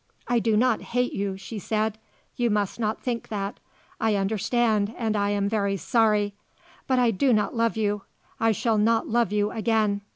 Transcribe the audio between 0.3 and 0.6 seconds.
do